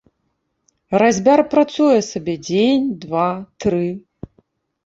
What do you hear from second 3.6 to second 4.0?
тры.